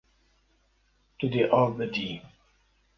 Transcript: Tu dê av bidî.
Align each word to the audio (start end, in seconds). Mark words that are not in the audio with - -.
Tu 1.17 1.25
dê 1.33 1.43
av 1.59 1.69
bidî. 1.77 2.09